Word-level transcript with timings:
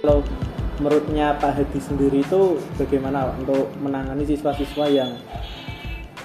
Kalau 0.00 0.24
menurutnya 0.80 1.36
Pak 1.36 1.60
Hadi 1.60 1.76
sendiri 1.76 2.24
itu 2.24 2.56
bagaimana 2.80 3.36
untuk 3.36 3.68
menangani 3.84 4.24
siswa-siswa 4.24 4.88
yang 4.88 5.12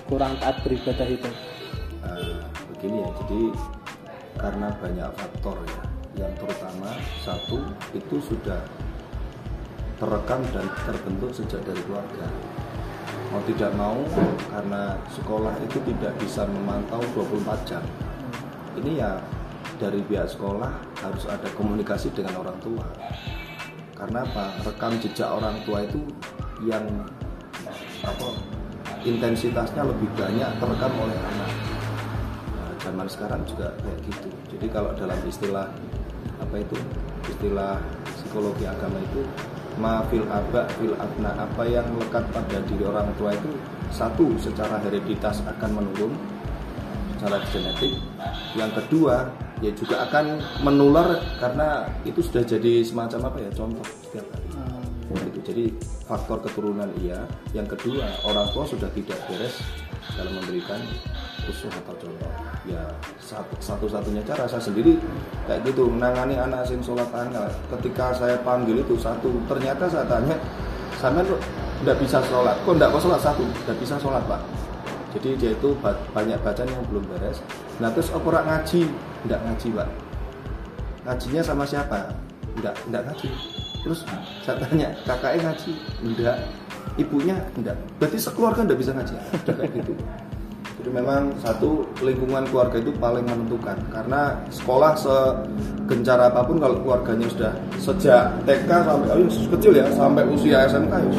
kurang 0.08 0.40
taat 0.40 0.63
beribadah 0.63 1.04
itu? 1.04 1.28
Uh, 1.99 2.40
begini 2.72 3.03
ya, 3.03 3.10
jadi 3.19 3.42
karena 4.40 4.67
banyak 4.79 5.10
faktor 5.19 5.60
ya, 5.67 5.81
yang 6.24 6.31
terutama 6.40 6.96
satu 7.19 7.67
itu 7.92 8.15
sudah 8.24 8.63
terekam 9.99 10.39
dan 10.55 10.71
terbentuk 10.87 11.35
sejak 11.35 11.60
dari 11.67 11.83
keluarga. 11.83 12.31
Mau 13.35 13.44
tidak 13.44 13.76
mau 13.76 13.99
karena 14.55 14.96
sekolah 15.12 15.51
itu 15.67 15.83
tidak 15.83 16.16
bisa 16.23 16.48
memantau 16.48 17.03
24 17.12 17.67
jam. 17.67 17.84
Ini 18.80 19.03
ya 19.03 19.20
dari 19.76 19.99
pihak 19.99 20.31
sekolah 20.31 20.71
harus 21.03 21.27
ada 21.27 21.52
komunikasi 21.59 22.16
dengan 22.16 22.40
orang 22.40 22.55
tua. 22.64 22.88
Karena 23.95 24.27
apa? 24.27 24.59
Rekam 24.67 24.99
jejak 24.99 25.31
orang 25.31 25.55
tua 25.63 25.88
itu 25.88 26.03
yang 26.67 26.84
apa 28.03 28.27
intensitasnya 29.08 29.88
lebih 29.88 30.09
banyak 30.20 30.49
terekam 30.59 30.94
oleh 30.99 31.17
anak. 31.17 31.52
Nah, 32.53 32.72
zaman 32.84 33.08
sekarang 33.08 33.41
juga 33.48 33.72
kayak 33.80 34.00
gitu. 34.05 34.30
Jadi 34.55 34.67
kalau 34.70 34.91
dalam 35.00 35.17
istilah 35.26 35.67
apa 36.38 36.55
itu 36.59 36.76
istilah 37.31 37.80
psikologi 38.03 38.67
agama 38.67 39.00
itu 39.00 39.23
mafil 39.80 40.23
aba 40.31 40.67
fil 40.80 40.95
abna 40.95 41.36
apa 41.36 41.64
yang 41.67 41.84
melekat 41.95 42.23
pada 42.31 42.58
diri 42.64 42.84
orang 42.88 43.08
tua 43.20 43.36
itu 43.36 43.52
satu 43.91 44.36
secara 44.39 44.80
hereditas 44.84 45.44
akan 45.44 45.84
menurun 45.84 46.14
secara 47.16 47.44
genetik 47.52 47.94
yang 48.55 48.72
kedua 48.72 49.27
ya 49.64 49.72
juga 49.72 50.04
akan 50.08 50.41
menular 50.64 51.22
karena 51.40 51.88
itu 52.04 52.20
sudah 52.20 52.44
jadi 52.44 52.84
semacam 52.84 53.32
apa 53.32 53.38
ya 53.40 53.50
contoh 53.55 53.86
setiap 54.04 54.25
hari. 54.36 54.48
Hmm. 54.56 55.31
itu 55.31 55.39
jadi 55.45 55.66
faktor 56.09 56.44
keturunan 56.44 56.89
iya. 57.00 57.23
Yang 57.56 57.78
kedua 57.78 58.09
orang 58.28 58.50
tua 58.52 58.67
sudah 58.67 58.89
tidak 58.92 59.16
beres 59.30 59.61
dalam 60.17 60.33
memberikan 60.42 60.81
usul 61.48 61.72
atau 61.72 61.95
contoh. 61.95 62.31
Ya 62.67 62.83
satu 63.61 63.86
satunya 63.88 64.26
cara 64.26 64.50
saya 64.50 64.59
sendiri 64.59 65.00
kayak 65.45 65.64
gitu 65.70 65.88
menangani 65.88 66.36
anak 66.36 66.67
sing 66.67 66.81
sholat 66.81 67.08
tanggal 67.14 67.48
ketika 67.78 68.11
saya 68.17 68.36
panggil 68.42 68.81
itu 68.81 68.98
satu 69.00 69.30
ternyata 69.45 69.88
saya 69.88 70.03
tanya 70.09 70.36
tuh 71.23 71.39
tidak 71.86 71.98
bisa 72.02 72.17
sholat? 72.26 72.58
Kok 72.66 72.73
tidak 72.76 72.89
kok 72.98 73.02
sholat? 73.06 73.22
Satu 73.22 73.44
tidak 73.64 73.78
bisa 73.78 73.95
sholat 74.02 74.23
pak 74.26 74.42
jadi 75.16 75.30
dia 75.39 75.52
itu 75.55 75.69
banyak 76.11 76.39
bacaan 76.44 76.67
yang 76.67 76.83
belum 76.91 77.08
beres. 77.08 77.39
Nah 77.80 77.88
terus 77.95 78.11
orang 78.11 78.44
ngaji? 78.44 78.83
Tidak 79.23 79.39
ngaji 79.47 79.67
pak. 79.71 79.89
Ngajinya 81.08 81.41
sama 81.41 81.63
siapa? 81.63 82.11
Tidak 82.59 82.73
tidak 82.75 83.02
ngaji. 83.08 83.27
Terus 83.86 83.99
saya 84.43 84.55
tanya 84.59 84.91
kakaknya 85.08 85.52
ngaji? 85.52 85.71
Tidak 86.03 86.38
ibunya? 86.99 87.38
Tidak 87.55 87.75
berarti 87.95 88.17
sekeluarga 88.19 88.67
tidak 88.67 88.80
bisa 88.83 88.91
ngaji? 88.91 89.16
Kayak 89.47 89.71
gitu. 89.80 89.93
Jadi 90.75 90.89
memang 90.91 91.31
satu 91.39 91.88
lingkungan 92.03 92.43
keluarga 92.52 92.77
itu 92.77 92.91
paling 92.99 93.23
menentukan. 93.23 93.80
Karena 93.89 94.36
sekolah 94.52 94.93
segencar 94.99 96.19
apa 96.19 96.43
pun 96.43 96.59
kalau 96.59 96.83
keluarganya 96.83 97.31
sudah 97.31 97.53
sejak 97.80 98.36
TK 98.43 98.69
sampai 98.83 99.08
oh, 99.16 99.47
kecil 99.55 99.71
ya 99.80 99.88
sampai 99.95 100.27
usia 100.27 100.67
SMK 100.67 100.91
ya 100.91 101.11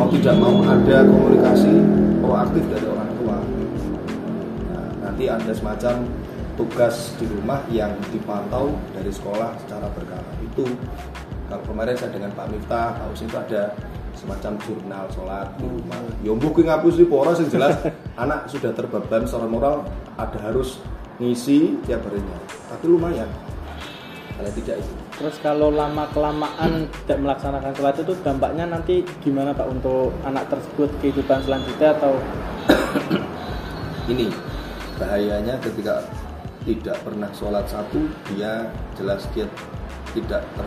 mau 0.00 0.08
tidak 0.08 0.32
mau 0.40 0.64
ada 0.64 1.04
komunikasi 1.04 1.99
proaktif 2.50 2.66
dari 2.66 2.86
orang 2.90 3.10
tua. 3.14 3.36
Nah, 4.74 4.86
nanti 5.06 5.24
ada 5.30 5.52
semacam 5.54 5.94
tugas 6.58 7.14
di 7.22 7.30
rumah 7.30 7.62
yang 7.70 7.94
dipantau 8.10 8.74
dari 8.90 9.14
sekolah 9.14 9.54
secara 9.62 9.86
berkala. 9.94 10.26
Itu 10.42 10.66
kalau 11.46 11.62
kemarin 11.62 11.94
saya 11.94 12.10
dengan 12.10 12.34
Pak 12.34 12.50
Miftah, 12.50 12.98
Pak 12.98 13.06
Usin 13.14 13.30
itu 13.30 13.38
ada 13.38 13.70
semacam 14.18 14.58
jurnal 14.66 15.06
sholat 15.14 15.46
di 15.62 15.66
rumah. 15.70 15.98
Ya 16.26 16.34
mbuh 16.34 16.50
ngapus 16.50 16.94
di 16.98 17.06
poros 17.06 17.38
yang 17.38 17.54
jelas 17.54 17.78
anak 18.26 18.50
sudah 18.50 18.74
terbeban 18.74 19.30
secara 19.30 19.46
moral 19.46 19.86
ada 20.18 20.38
harus 20.42 20.82
ngisi 21.22 21.78
tiap 21.86 22.02
harinya. 22.02 22.34
Tapi 22.66 22.84
lumayan. 22.90 23.30
Kalau 24.40 24.56
tidak 24.56 24.76
itu. 24.80 24.92
Terus 25.20 25.36
kalau 25.44 25.68
lama 25.68 26.08
kelamaan 26.16 26.88
tidak 27.04 27.18
melaksanakan 27.20 27.76
sholat 27.76 27.92
itu 28.00 28.16
dampaknya 28.24 28.64
nanti 28.72 29.04
gimana 29.20 29.52
Pak 29.52 29.68
untuk 29.68 30.16
anak 30.24 30.48
tersebut 30.48 30.88
kehidupan 31.04 31.44
selanjutnya 31.44 31.92
atau 31.92 32.16
ini 34.16 34.32
bahayanya 34.96 35.60
ketika 35.60 36.08
tidak 36.64 36.96
pernah 37.04 37.28
sholat 37.36 37.68
satu 37.68 38.00
dia 38.32 38.64
jelas 38.96 39.28
dia 39.36 39.44
tidak 40.16 40.40
ter, 40.56 40.66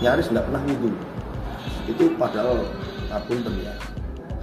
nyaris 0.00 0.32
tidak 0.32 0.48
pernah 0.48 0.62
wudhu 0.64 0.90
itu 1.92 2.04
padahal 2.16 2.64
apun 3.12 3.44
ya 3.60 3.76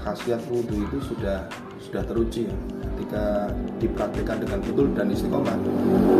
khasiat 0.05 0.41
wudhu 0.53 0.85
itu 0.85 0.97
sudah 1.01 1.49
sudah 1.81 2.05
teruji 2.05 2.45
ya. 2.45 2.55
ketika 2.93 3.49
dipraktikkan 3.81 4.37
dengan 4.37 4.61
betul 4.61 4.85
dan 4.93 5.09
istiqomah 5.09 5.57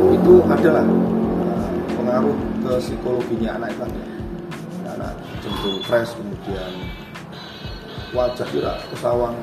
itu 0.09 0.33
adalah 0.49 0.85
uh, 2.05 2.21
pengaruh 2.21 2.37
ke 2.61 2.71
psikologinya 2.85 3.49
anak 3.57 3.69
itu 3.73 3.85
ya. 3.89 4.07
anak 4.95 5.13
cenderung 5.41 5.79
fresh 5.89 6.11
kemudian 6.13 6.71
wajah 8.13 8.47
kira 8.53 8.73
kesawang. 8.93 9.35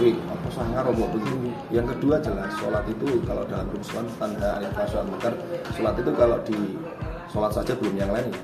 Wih 0.00 0.16
apa 0.32 0.48
sangar 0.48 0.84
apa 0.88 1.04
begini 1.12 1.52
yang 1.68 1.84
kedua 1.84 2.16
jelas 2.24 2.48
sholat 2.56 2.80
itu 2.88 3.20
kalau 3.28 3.44
dalam 3.44 3.68
rumus 3.68 4.16
tanda 4.16 4.56
ayat 4.56 4.72
fasal 4.72 5.04
sholat 5.76 5.94
itu 6.00 6.10
kalau 6.16 6.40
di 6.40 6.56
sholat 7.28 7.52
saja 7.52 7.72
belum 7.76 7.94
yang 7.94 8.10
lain 8.10 8.32
ya. 8.32 8.40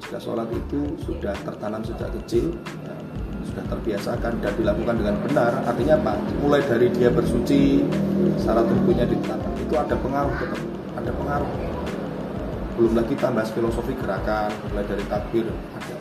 Jika 0.00 0.18
sholat 0.18 0.48
itu 0.48 0.96
sudah 1.04 1.36
tertanam 1.44 1.84
sejak 1.84 2.08
kecil 2.22 2.56
ya, 2.80 2.96
sudah 3.44 3.64
terbiasakan 3.68 4.32
dan 4.40 4.52
dilakukan 4.56 4.96
dengan 4.96 5.16
benar 5.20 5.52
artinya 5.68 5.94
apa? 6.00 6.12
Mulai 6.40 6.64
dari 6.64 6.88
dia 6.96 7.12
bersuci 7.12 7.84
syarat 8.40 8.64
tubuhnya 8.64 9.04
ditetapkan. 9.04 9.52
Itu 9.60 9.74
ada 9.76 9.94
pengaruh 10.00 10.32
tetap 10.40 10.60
ada 10.96 11.12
pengaruh 11.12 11.67
belum 12.78 12.94
lagi 12.94 13.18
tambah 13.18 13.42
filosofi 13.50 13.90
gerakan 13.98 14.54
mulai 14.70 14.86
dari 14.86 15.02
takbir 15.10 15.50
ada. 15.50 15.98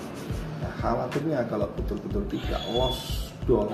Nah, 0.61 0.71
khawatirnya 0.77 1.41
kalau 1.49 1.65
betul-betul 1.73 2.21
tidak 2.29 2.61
lost 2.69 3.33
dong. 3.49 3.73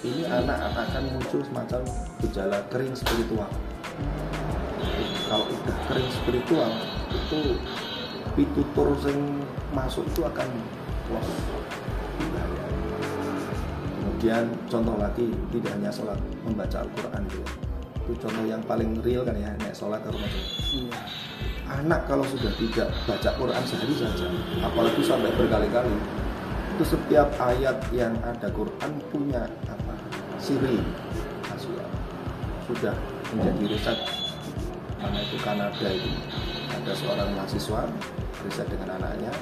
Ini 0.00 0.24
anak 0.24 0.56
akan 0.72 1.12
muncul 1.12 1.44
semacam 1.44 1.84
gejala 2.24 2.64
kering 2.72 2.96
spiritual. 2.96 3.52
Kalau 5.28 5.44
udah 5.44 5.76
kering 5.92 6.08
spiritual 6.08 6.72
itu 7.12 7.60
pitutur 8.32 8.96
sing 9.04 9.44
masuk 9.76 10.08
itu 10.08 10.24
akan 10.24 10.48
los. 11.12 11.28
Kemudian 14.00 14.48
contoh 14.72 14.96
lagi 14.96 15.28
tidak 15.52 15.76
hanya 15.76 15.92
sholat 15.92 16.16
membaca 16.40 16.80
Al-Quran 16.80 17.28
itu 17.28 17.69
itu 18.10 18.26
contoh 18.26 18.42
yang 18.42 18.58
paling 18.66 18.98
real 19.06 19.22
kan 19.22 19.38
ya 19.38 19.54
nek 19.62 19.70
sholat 19.70 20.02
harus 20.02 20.18
iya. 20.74 20.98
anak 21.70 22.10
kalau 22.10 22.26
sudah 22.26 22.50
tidak 22.58 22.90
baca 23.06 23.30
Quran 23.38 23.62
sehari 23.62 23.94
saja 23.94 24.26
apalagi 24.66 25.02
sampai 25.06 25.30
berkali-kali 25.38 25.94
itu 26.74 26.84
setiap 26.98 27.30
ayat 27.38 27.78
yang 27.94 28.18
ada 28.26 28.50
Quran 28.50 28.92
punya 29.14 29.46
apa 29.70 29.94
siri 30.42 30.82
sudah 32.70 32.94
menjadi 33.34 33.64
riset. 33.74 33.98
Mana 35.02 35.18
itu 35.26 35.36
Kanada 35.42 35.88
itu. 35.90 36.10
Ada 36.70 36.92
seorang 36.94 37.28
mahasiswa 37.34 37.82
riset 38.46 38.66
dengan 38.70 38.94
anaknya 39.00 39.32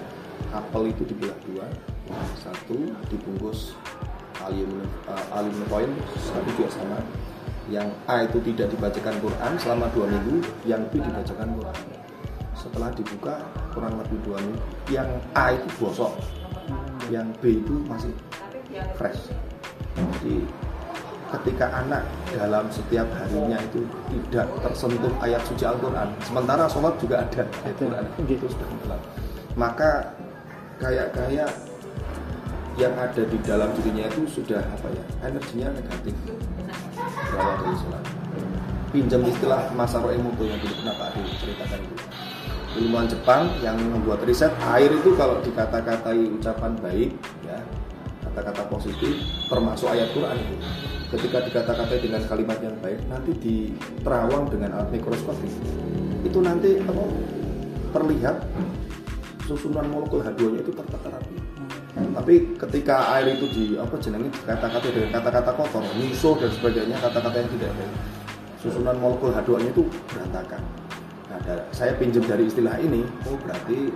apel 0.50 0.91
itu 0.91 1.05
dibelah 1.05 1.37
dua 1.45 1.67
satu 2.41 2.89
dibungkus 3.12 3.77
aluminium, 4.41 4.89
uh, 5.05 5.37
aluminium 5.37 5.69
foil 5.69 5.91
satu 6.17 6.49
juga 6.56 6.73
sama 6.73 6.99
yang 7.69 7.89
A 8.09 8.25
itu 8.25 8.41
tidak 8.53 8.73
dibacakan 8.73 9.15
Quran 9.21 9.53
selama 9.61 9.87
dua 9.93 10.06
minggu 10.09 10.41
yang 10.65 10.82
B 10.88 11.00
dibacakan 11.00 11.49
Quran. 11.56 11.79
Setelah 12.56 12.91
dibuka 12.97 13.44
kurang 13.76 14.00
lebih 14.00 14.19
dua 14.25 14.38
minggu. 14.41 14.61
Yang 14.88 15.11
A 15.37 15.53
itu 15.53 15.69
bosok. 15.76 16.12
Yang 17.12 17.29
B 17.41 17.43
itu 17.61 17.75
masih 17.85 18.12
fresh. 18.97 19.32
Jadi 19.97 20.44
ketika 21.29 21.69
anak 21.85 22.09
dalam 22.32 22.65
setiap 22.73 23.05
harinya 23.20 23.61
itu 23.61 23.85
tidak 24.09 24.49
tersentuh 24.65 25.12
ayat 25.20 25.44
suci 25.44 25.69
Al-Quran 25.69 26.09
sementara 26.25 26.65
sholat 26.65 26.97
juga 26.97 27.20
ada 27.20 27.44
ayat 27.69 27.76
Quran. 27.76 28.05
Gitu 28.25 28.47
sudah 28.49 28.69
maka 29.59 30.15
kayak-kayak 30.79 31.50
yang 32.79 32.94
ada 32.94 33.23
di 33.26 33.38
dalam 33.43 33.75
dirinya 33.75 34.06
itu 34.06 34.23
sudah 34.31 34.62
apa 34.62 34.87
ya 34.94 35.05
energinya 35.26 35.69
negatif 35.75 36.15
sholat 37.29 38.05
pinjam 38.89 39.21
istilah 39.29 39.69
Masaru 39.77 40.13
Emoto 40.13 40.49
yang 40.49 40.57
dulu 40.65 40.75
pernah 40.81 40.95
Pak 40.97 41.09
Adi 41.13 41.21
ceritakan 41.37 41.79
itu. 41.85 41.97
Ilmuwan 42.79 43.07
Jepang 43.11 43.43
yang 43.65 43.77
membuat 43.81 44.23
riset 44.25 44.53
air 44.77 44.93
itu 44.93 45.17
kalau 45.17 45.41
dikata-katai 45.41 46.21
ucapan 46.37 46.73
baik 46.79 47.11
ya 47.45 47.59
kata-kata 48.29 48.63
positif 48.71 49.19
termasuk 49.49 49.89
ayat 49.93 50.09
Quran 50.13 50.37
itu. 50.37 50.57
Ketika 51.09 51.39
dikata-kata 51.49 51.95
dengan 52.01 52.23
kalimat 52.29 52.59
yang 52.61 52.77
baik 52.85 53.01
nanti 53.09 53.33
diterawang 53.41 54.53
dengan 54.53 54.77
alat 54.77 54.93
mikroskopik 54.93 55.53
itu 56.25 56.39
nanti 56.45 56.81
apa 56.85 57.05
terlihat 57.97 58.37
susunan 59.49 59.89
molekul 59.89 60.21
H2 60.21 60.41
nya 60.53 60.61
itu 60.61 60.73
tertata 60.77 61.09
rapi 61.09 61.48
tapi 62.19 62.50
ketika 62.59 63.15
air 63.15 63.38
itu 63.38 63.47
di 63.47 63.65
apa 63.79 63.94
jenenge 64.03 64.26
kata-kata 64.43 64.91
dengan 64.91 65.23
kata-kata 65.23 65.55
kotor 65.55 65.87
miso 65.94 66.35
dan 66.35 66.50
sebagainya 66.50 66.99
kata-kata 66.99 67.47
yang 67.47 67.50
tidak 67.55 67.70
baik 67.79 67.94
susunan 68.59 68.99
molekul 68.99 69.31
H2 69.31 69.50
nya 69.62 69.70
itu 69.70 69.87
berantakan. 70.11 70.62
Nah 71.31 71.38
saya 71.70 71.94
pinjam 71.94 72.26
dari 72.26 72.50
istilah 72.50 72.75
ini 72.82 73.06
oh 73.31 73.38
berarti 73.38 73.94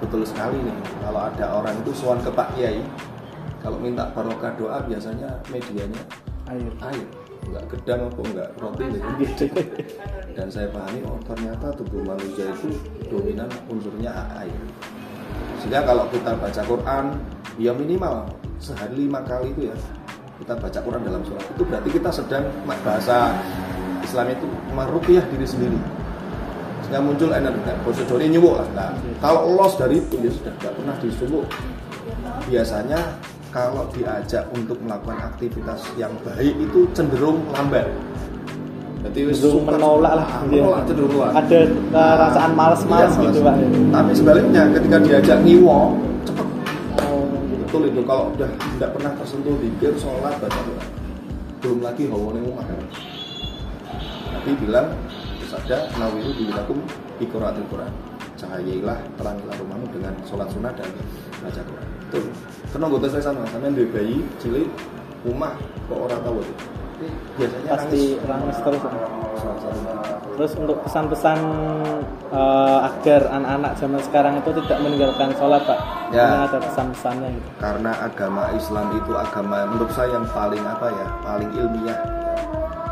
betul 0.00 0.24
sekali 0.24 0.56
nih. 0.64 0.76
Kalau 1.04 1.20
ada 1.20 1.46
orang 1.60 1.76
itu 1.84 1.92
sowan 1.92 2.24
ke 2.24 2.32
Pak 2.32 2.56
Kiai 2.56 2.80
kalau 3.60 3.76
minta 3.76 4.08
barokah 4.16 4.56
doa 4.56 4.80
biasanya 4.88 5.28
medianya 5.52 6.00
air. 6.48 6.72
air. 6.88 7.06
Enggak 7.48 7.64
gedang 7.68 8.00
apa 8.08 8.20
enggak 8.24 8.48
roti 8.56 8.84
gitu. 9.20 9.44
Dan 10.32 10.48
saya 10.48 10.72
pahami 10.72 11.04
oh 11.04 11.20
ternyata 11.20 11.68
tubuh 11.76 12.00
manusia 12.00 12.48
itu 12.48 12.72
dominan 13.12 13.52
unsurnya 13.68 14.12
air. 14.40 14.56
Sehingga 15.60 15.84
kalau 15.84 16.08
kita 16.08 16.32
baca 16.32 16.62
Quran 16.64 17.04
ya 17.58 17.74
minimal 17.74 18.24
sehari 18.62 19.06
lima 19.06 19.20
kali 19.26 19.50
itu 19.52 19.68
ya. 19.68 19.76
Kita 20.38 20.54
baca 20.54 20.78
Quran 20.78 21.02
dalam 21.02 21.22
sholat 21.26 21.42
itu 21.50 21.62
berarti 21.66 21.88
kita 21.90 22.10
sedang 22.14 22.46
bahasa 22.86 23.34
Islam 24.06 24.30
itu 24.30 24.46
meruqyah 24.70 25.26
diri 25.34 25.46
sendiri. 25.46 25.78
Sehingga 26.86 27.02
muncul 27.02 27.34
energi 27.34 27.58
nah, 27.66 27.74
prosedurnya 27.82 28.28
nyuwuk 28.38 28.54
lah. 28.62 28.68
Nah, 28.78 28.90
kalau 29.18 29.50
loss 29.58 29.74
dari 29.74 29.98
itu 29.98 30.14
ya 30.22 30.30
sudah 30.30 30.52
tidak 30.62 30.72
pernah 30.78 30.96
disuwuk. 31.02 31.46
Biasanya 32.46 33.00
kalau 33.50 33.90
diajak 33.90 34.46
untuk 34.54 34.78
melakukan 34.78 35.18
aktivitas 35.34 35.82
yang 35.98 36.14
baik 36.22 36.54
itu 36.54 36.86
cenderung 36.94 37.42
lambat. 37.50 37.90
Berarti 39.02 39.20
wis 39.26 39.42
cenderung 39.42 39.66
menolak 39.66 40.22
lah. 40.22 40.26
Ah, 40.38 40.40
ya. 40.46 40.62
menolak 40.62 40.82
cenderung 40.86 41.10
menolak. 41.18 41.34
Ada 41.34 41.58
perasaan 41.90 42.52
males-males 42.54 43.12
Iya, 43.18 43.26
gitu 43.26 43.38
pak 43.42 43.56
tapi 43.88 44.12
sebaliknya 44.14 44.62
ketika 44.70 44.96
diajak 45.02 45.38
ngiwo 45.42 45.66
oh, 45.68 45.88
betul 47.68 47.84
itu. 47.84 48.00
Kalau 48.08 48.32
udah 48.32 48.48
tidak 48.48 48.90
pernah 48.96 49.12
tersentuh 49.20 49.54
zikir 49.60 49.92
sholat 50.00 50.34
baca 50.40 50.60
Quran. 50.64 50.88
Belum 51.60 51.78
lagi 51.84 52.02
hawa 52.08 52.28
ning 52.32 52.44
omah 52.48 52.64
kan? 52.64 52.80
Nabi 54.32 54.52
bilang 54.56 54.88
bersabda 55.44 55.76
nawiru 56.00 56.32
bilakum 56.32 56.78
iqra'atil 57.20 57.68
Quran. 57.68 57.92
Cahayailah 58.40 58.98
terangilah 59.20 59.54
rumahmu 59.60 59.86
dengan 59.92 60.14
sholat 60.24 60.48
sunnah 60.48 60.72
dan 60.72 60.88
baca 61.44 61.60
Quran. 61.60 61.88
Betul. 62.08 62.24
Karena 62.72 62.84
gue 62.88 63.00
tes 63.04 63.14
sana 63.20 63.44
sampean 63.52 63.76
duwe 63.76 63.88
bayi 63.92 64.16
cilik 64.40 64.68
rumah 65.28 65.52
kok 65.92 65.98
orang 66.08 66.20
tahu 66.24 66.40
itu? 66.40 66.54
Biasanya 67.36 67.70
pasti 67.76 68.02
nangis. 68.24 68.56
terus. 68.64 68.80
Salah 69.38 69.58
satu. 69.60 69.78
Terus 70.38 70.52
untuk 70.54 70.78
pesan-pesan 70.86 71.38
eh, 72.30 72.47
agar 73.08 73.24
anak-anak 73.32 73.72
zaman 73.80 74.00
sekarang 74.04 74.34
itu 74.36 74.50
tidak 74.60 74.78
meninggalkan 74.84 75.32
sholat 75.40 75.64
pak. 75.64 75.80
Ya. 76.12 76.28
Mungkin 76.28 76.44
ada 76.44 76.58
pesan-pesannya 76.60 77.28
gitu. 77.40 77.48
Karena 77.56 77.92
agama 78.04 78.42
Islam 78.52 78.86
itu 79.00 79.12
agama 79.16 79.64
menurut 79.64 79.92
saya 79.96 80.12
yang 80.12 80.28
paling 80.28 80.60
apa 80.60 80.86
ya 80.92 81.06
paling 81.24 81.50
ilmiah. 81.56 81.98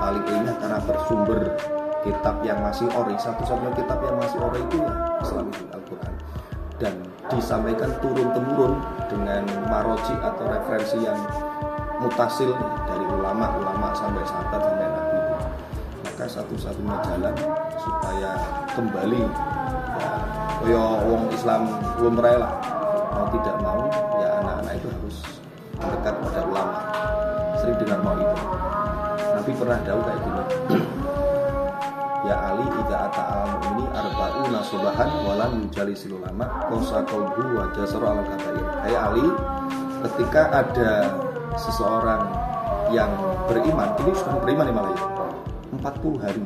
Paling 0.00 0.24
ilmiah 0.24 0.56
karena 0.56 0.78
bersumber 0.88 1.40
kitab 2.00 2.40
yang 2.40 2.58
masih 2.64 2.88
ori 2.96 3.12
satu-satunya 3.20 3.76
kitab 3.76 3.98
yang 4.00 4.16
masih 4.16 4.38
ori 4.40 4.60
itu 4.64 4.76
ya 4.80 4.92
Islam 5.20 5.44
itu 5.52 5.64
Al-Quran. 5.76 6.14
Dan 6.80 6.94
disampaikan 7.28 7.90
turun 8.00 8.28
temurun 8.32 8.72
dengan 9.12 9.44
maroji 9.68 10.16
atau 10.16 10.44
referensi 10.48 10.96
yang 11.04 11.20
mutasil 12.00 12.56
dari 12.88 13.04
ulama-ulama 13.04 13.92
sampai 13.92 14.24
sahabat 14.24 14.60
sampai 14.64 14.88
nabi. 14.88 15.18
Maka 16.08 16.24
satu-satunya 16.24 16.96
jalan 17.04 17.36
supaya 17.76 18.30
kembali 18.72 19.20
kaya 20.66 20.82
wong 21.06 21.30
Islam 21.30 21.62
lumrah 22.02 22.42
lah. 22.42 22.52
Mau 23.14 23.26
tidak 23.30 23.56
mau 23.62 23.86
ya 24.18 24.28
anak-anak 24.42 24.72
itu 24.82 24.88
harus 24.90 25.16
mendekat 25.78 26.14
pada 26.18 26.40
ulama. 26.42 26.78
Sering 27.62 27.78
dengar 27.78 28.02
mau 28.02 28.18
itu. 28.18 28.36
Nabi 29.14 29.52
pernah 29.54 29.78
tahu 29.86 30.00
kayak 30.02 30.18
gini. 30.26 30.42
Ya 32.26 32.36
Ali 32.50 32.66
ida 32.66 32.96
ata 33.06 33.22
al 33.22 33.50
ini 33.70 33.86
arba'u 33.94 34.42
nasubahan 34.50 35.10
walam 35.22 35.62
yujali 35.62 35.94
silulama 35.94 36.66
kosa 36.66 37.06
kolbu 37.06 37.42
wa 37.54 37.70
jasara 37.70 38.18
al 38.18 38.26
kabair. 38.26 38.66
Hai 38.82 38.94
Ali 38.98 39.26
ketika 40.02 40.50
ada 40.50 41.14
seseorang 41.54 42.26
yang 42.90 43.14
beriman 43.46 43.94
ini 44.02 44.10
sudah 44.18 44.34
beriman 44.42 44.66
nih 44.66 44.74
malah 44.74 44.90
ya 44.90 45.06
40 45.78 46.22
hari 46.22 46.42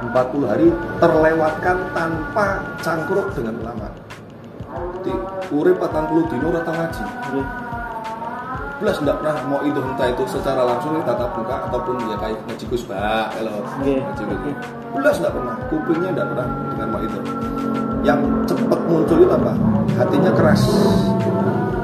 40 0.00 0.50
hari 0.50 0.68
terlewatkan 0.98 1.76
tanpa 1.92 2.46
cangkruk 2.80 3.28
dengan 3.36 3.54
ulama 3.60 3.88
di 5.02 5.12
urip 5.52 5.76
40 5.82 6.30
dino 6.32 6.48
rata 6.54 6.72
ngaji. 6.72 7.04
Belas 8.82 8.98
enggak 8.98 9.16
pernah 9.22 9.36
mau 9.46 9.60
itu 9.62 9.78
entah 9.78 10.08
itu 10.10 10.24
secara 10.26 10.66
langsung 10.66 10.98
tatap 11.06 11.30
muka 11.38 11.70
ataupun 11.70 12.02
ya 12.10 12.16
kayak 12.18 12.38
ngaji 12.50 12.64
kusbah 12.66 13.30
kalau 13.30 13.62
Oke. 13.62 13.94
ngaji 14.02 14.22
gitu. 14.26 14.48
Belas 14.98 15.16
enggak 15.22 15.32
pernah 15.38 15.54
kupingnya 15.70 16.10
enggak 16.10 16.28
pernah 16.34 16.46
dengan 16.72 16.88
mau 16.90 17.00
itu 17.02 17.18
yang 18.02 18.20
cepat 18.50 18.80
muncul 18.90 19.16
itu 19.22 19.30
apa? 19.30 19.52
Hatinya 19.94 20.32
keras. 20.34 20.62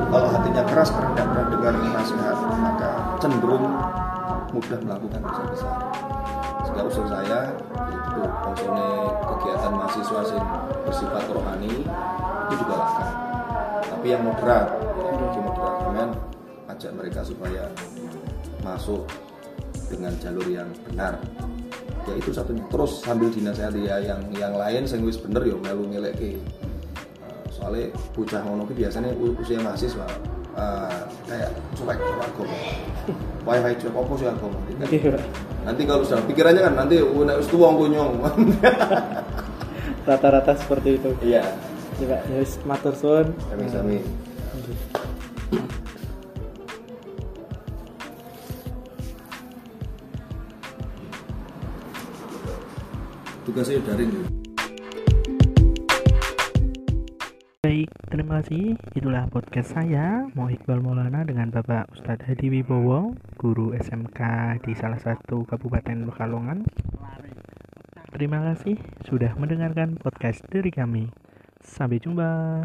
Kalau 0.09 0.29
hatinya 0.35 0.63
keras 0.67 0.89
karena 0.91 1.11
tidak 1.15 1.27
pernah 1.31 1.47
dengar 1.53 1.75
nasihat 1.95 2.37
maka 2.59 2.91
cenderung 3.23 3.65
mudah 4.51 4.79
melakukan 4.81 5.21
dosa 5.23 5.43
besar 5.53 5.77
sehingga 6.79 6.95
usul 6.95 7.07
saya 7.11 7.41
itu 7.91 8.23
maksudnya 8.23 8.91
kegiatan 9.27 9.73
mahasiswa 9.75 10.21
sing 10.31 10.43
bersifat 10.87 11.25
rohani 11.27 11.75
itu 12.47 12.55
juga 12.55 12.75
lakukan 12.79 13.11
tapi 13.83 14.07
yang 14.15 14.23
moderat 14.23 14.67
yang 15.03 15.43
moderat 15.43 15.75
kemudian 15.83 16.11
ajak 16.71 16.93
mereka 16.95 17.21
supaya 17.27 17.67
masuk 18.63 19.11
dengan 19.91 20.15
jalur 20.23 20.47
yang 20.47 20.71
benar. 20.87 21.19
Ya 22.07 22.15
itu 22.15 22.31
satunya. 22.31 22.63
Terus 22.71 23.03
sambil 23.03 23.33
dinasehati 23.33 23.83
ya 23.83 23.99
yang 23.99 24.21
yang 24.37 24.55
lain 24.55 24.87
sing 24.87 25.03
wis 25.03 25.19
bener 25.19 25.43
ya 25.51 25.59
melu 25.59 25.83
ngeleke 25.91 26.39
Uh, 27.19 27.43
soalnya 27.51 27.91
bocah 28.15 28.41
ngono 28.47 28.63
biasanya 28.71 29.11
usia 29.19 29.59
mahasiswa 29.59 30.07
uh, 30.55 31.03
kayak 31.27 31.51
cuek 31.75 31.99
agama 31.99 32.47
wifi 33.43 33.73
cuek 33.83 33.95
apa 33.99 34.13
sih 34.15 34.27
Pak. 35.03 35.48
Nanti 35.67 35.83
kalau 35.87 36.03
sudah 36.07 36.23
pikirannya 36.27 36.63
kan 36.63 36.75
nanti 36.77 37.03
uh, 37.03 37.23
nek 37.27 37.39
wis 37.43 37.49
tuwa 37.51 37.75
engko 37.75 37.87
nyong. 37.91 38.13
Rata-rata 40.09 40.57
seperti 40.57 40.99
itu. 41.01 41.11
Iya. 41.25 41.45
Ya 41.99 42.07
pak 42.07 42.21
ya 42.31 42.43
matur 42.63 42.95
suwun. 42.95 43.27
Kami 43.51 43.67
sami 43.71 43.99
tugasnya 53.49 53.81
daring 53.89 54.38
Baik, 57.69 57.93
terima 58.09 58.41
kasih. 58.41 58.81
Itulah 58.97 59.29
podcast 59.29 59.77
saya, 59.77 60.25
Mo 60.33 60.49
Iqbal 60.49 60.81
Maulana 60.81 61.21
dengan 61.21 61.53
Bapak 61.53 61.93
Ustadz 61.93 62.25
Hadi 62.25 62.49
Wibowo, 62.49 63.13
guru 63.37 63.77
SMK 63.77 64.21
di 64.65 64.73
salah 64.73 64.97
satu 64.97 65.45
kabupaten 65.45 66.09
Pekalongan. 66.09 66.65
Terima 68.09 68.41
kasih 68.41 68.81
sudah 69.05 69.37
mendengarkan 69.37 70.01
podcast 70.01 70.41
dari 70.49 70.73
kami. 70.73 71.13
Sampai 71.61 72.01
jumpa. 72.01 72.65